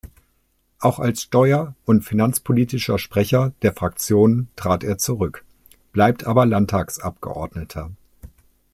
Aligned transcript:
Auch 0.79 0.97
als 0.97 1.21
steuer- 1.21 1.75
und 1.85 2.01
finanzpolitischer 2.03 2.97
Sprecher 2.97 3.53
der 3.61 3.71
Fraktion 3.71 4.47
trat 4.55 4.83
er 4.83 4.97
zurück, 4.97 5.45
bleibt 5.91 6.23
aber 6.25 6.47
Landtags-Abgeordneter. 6.47 7.91